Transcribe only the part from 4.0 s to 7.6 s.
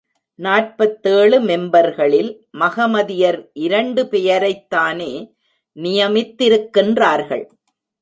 பெயரைத்தானே நியமித்திருக்கின்றார்கள்.